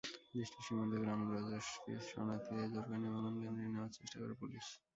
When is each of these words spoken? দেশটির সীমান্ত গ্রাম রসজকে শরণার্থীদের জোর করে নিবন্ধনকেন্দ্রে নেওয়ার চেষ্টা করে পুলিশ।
দেশটির 0.33 0.63
সীমান্ত 0.65 0.93
গ্রাম 1.01 1.19
রসজকে 1.31 1.93
শরণার্থীদের 2.07 2.67
জোর 2.73 2.83
করে 2.85 2.97
নিবন্ধনকেন্দ্রে 3.03 3.65
নেওয়ার 3.67 3.95
চেষ্টা 3.97 4.17
করে 4.21 4.33
পুলিশ। 4.41 4.65